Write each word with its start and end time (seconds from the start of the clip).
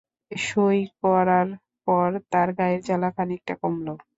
সই 0.31 0.79
করার 0.99 1.47
পর 1.87 2.09
তাঁর 2.31 2.49
গায়ের 2.57 2.81
জ্বালা 2.87 3.09
খানিকটা 3.15 3.53
কমল। 3.61 3.87